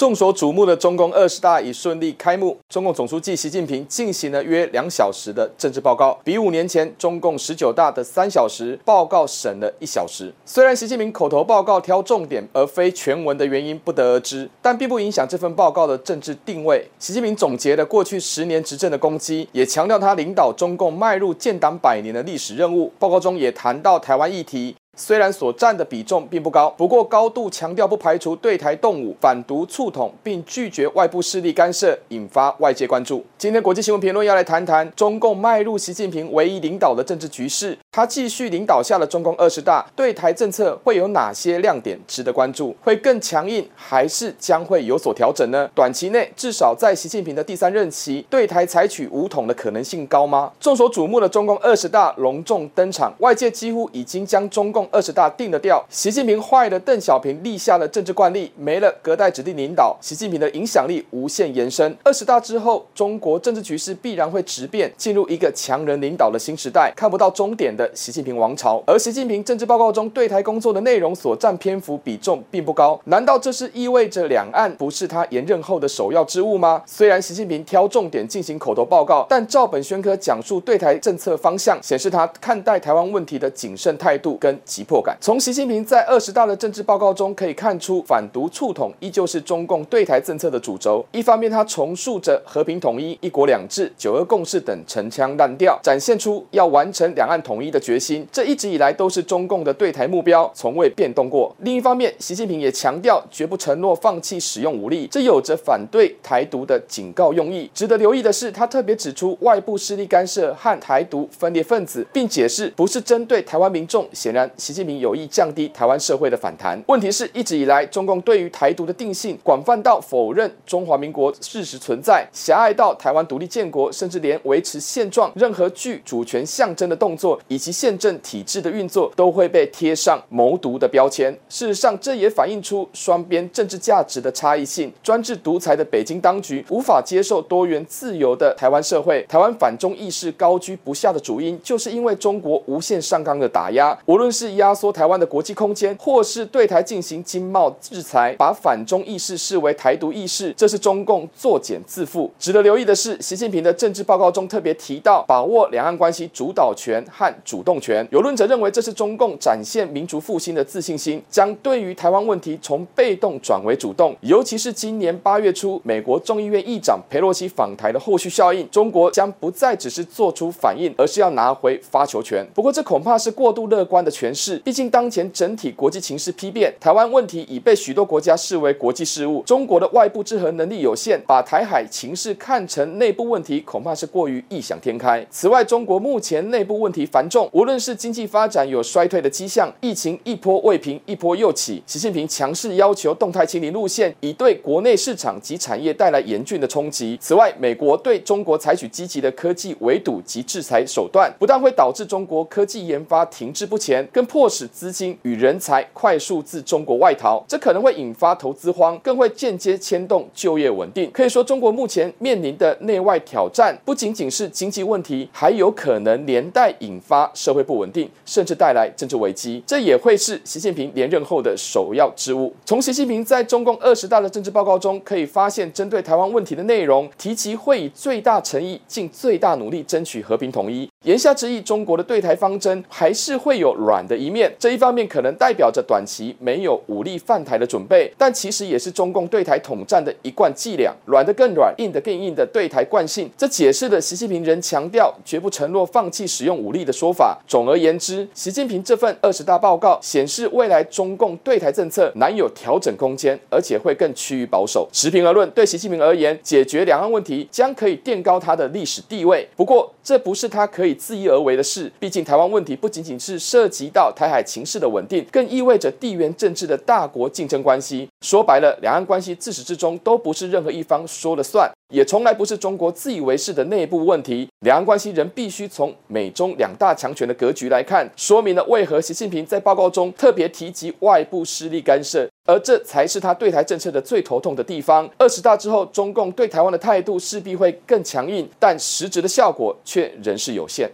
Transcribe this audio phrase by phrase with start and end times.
[0.00, 10.32] 众所瞩目的中共二十大已顺利开幕，中共总书记习近平进行了约两小时的政治报告，比五年前中共十九大的三小时报告省了一小时。
[10.46, 16.88] 虽然习近平口头报告挑重点而非全文的原因不得而知，但并不影响这份报告的政治定位。
[16.98, 22.90] 习近平总结了过去十年执政的功绩，也强调他领导中共迈入建党百年的历史任务。
[22.98, 24.74] 报告中也谈到台湾议题。
[24.96, 33.24] 虽然所占的比重并不高，不过高度强调不排除对台动武、反独促统，并拒绝外部势力干涉，引发外界关注。
[33.38, 42.76] 今天国际新闻评论要来谈谈中共迈入习近平唯一领导的政治局势，他继续领导下的中共二十大对台政策会有哪些亮点值得关注？
[42.82, 45.70] 会更强硬，还是将会有所调整呢？
[45.74, 50.52] 短期内，至少在习近平的第三任期，对台采取武统的可能性高吗？
[50.60, 61.96] 众所瞩目的中共二十大隆重登场，外界几乎已经将中共二十大定了调，习近平坏了邓小平立下的政治惯例，没了隔代指定领导，习近平的影响力无限延伸。
[62.02, 68.82] 二十大之后，中国政治局势必然会质变，进入一个强人领导的新时代，看不到终点的习近平王朝。
[68.86, 76.82] 而习近平政治报告中对台工作的内容所占篇幅比重并不高，难道这是意味着两岸不是他延任后的首要之务吗？
[76.86, 84.60] 虽然习近平挑重点进行口头报告，但照本宣科讲述对台政策方向，显示他看待台湾问题的谨慎态度跟。
[84.70, 85.16] 急迫感。
[85.20, 91.04] 从习近平在二十大的政治报告中可以看出，反独促统依旧是中共对台政策的主轴。
[91.10, 98.24] 一方面，他重述着和平统一、一国两制、九二共识等陈腔滥调，展现出要完成两岸统一的决心。
[98.30, 101.52] 这一直以来都是中共的对台目标，从未变动过。
[101.58, 107.68] 另一方面，习近平也强调绝不承诺放弃使用武力，这有着反对台独的警告用意。
[107.74, 114.06] 值得留意的是，他特别指出外部势力干涉和台独分裂分子，并解释不是针对台湾民众。
[114.12, 114.48] 显然。
[114.60, 116.78] 习近平有意降低台湾社会的反弹。
[116.86, 131.32] 问题是一直以来，中共对于台独的定性广泛到否认中华民国事实存在，狭隘到台湾独立建国，甚至连维持现状任何具主权象征的动作以及宪政体制的运作都会被贴上谋独的标签。
[131.48, 134.92] 事实上，这也反映出双边政治价值的差异性。
[135.02, 144.49] 专制独裁的北京当局无法接受多元自由的台湾社会，台湾反中意识高居不下的主因，就是因为中国无限上纲的打压，无论是。
[144.56, 152.30] 压缩台湾的国际空间，或是对台进行经贸制裁，把反中意识视为台独意识，这是中共作茧自负。
[152.38, 158.06] 值得留意的是，习近平的政治报告中特别提到把握两岸关系主导权和主动权。
[158.10, 164.16] 有论者认为，这是中共展现民族复兴的自信心，将对于台湾问题从被动转为主动。
[164.20, 172.46] 尤其是今年八月初，美国众议院议长佩洛西访台的后续效应，中国将不再只是做出反应，而是要拿回发球权。
[172.54, 174.39] 不过，这恐怕是过度乐观的诠释。
[174.40, 179.42] 是，毕竟当前整体国际情势丕变，台湾问题已被许多国家视为国际事务。
[179.42, 185.24] 中国的外部制衡能力有限，把台海情势看成内部问题，恐怕是过于异想天开。
[185.30, 191.82] 此外，中国目前内部问题繁重，无论是经济发展有衰退的迹象，疫情一波未平，一波又起。
[191.86, 197.18] 习近平强势要求动态清零路线，已对国内市场及产业带来严峻的冲击。
[197.20, 211.10] 此外，美国对中国采取积极的科技围堵及制裁手段，不但会导致中国科技研发停滞不前，更迫使资金与人才快速自中国外逃，这可能会引发投资荒，更会间接牵动就业稳定。
[211.10, 219.60] 可以说，中国目前面临的内外挑战不仅仅是经济问题，还有可能连带引发社会不稳定，甚至带来政治危机。
[219.66, 222.54] 这也会是习近平连任后的首要之务。
[222.64, 230.88] 从习近平在中共二十大的政治报告中可以发现，针对台湾问题的内容，提及会以最大诚意、尽最大努力争取和平统一。
[231.06, 234.54] 言下之意，中国的对台方针还是会有软的一面。
[234.58, 240.94] 这一方面可能代表着短期没有武力犯台的准备，但其实也是中共对台统战的一贯伎俩。
[241.06, 247.40] 软的更软，硬的更硬的对台惯性，这解释了习近平仍强调绝不承诺放弃使用武力的说法。
[247.48, 254.86] 总而言之，习近平这份二十大报告显示，未来中共对台政策难有调整空间，而且会更趋于保守。
[254.92, 259.48] 持平而论，对习近平而言，解决两岸问题将可以垫高他的历史地位。
[259.56, 260.90] 不过，这不是他可以。
[261.00, 268.08] 自意而为的事，毕竟台湾问题不仅仅是涉及到台海情势的稳定，更意味着地缘政治的大国竞争关系。
[268.20, 274.48] 说白了，两岸关系自始至终都不是任何一方说了算，也从来不是中国自以为是的内部问题。
[274.60, 285.08] 两岸关系仍必须从美中两大强权的格局来看，说明了为何习近平在报告中特别提及外部势力干涉，而这才是他对台政策的最头痛的地方。
[285.18, 290.90] 二十大之后，中共对台湾的态度势必会更强硬，但实质的效果却仍是有限。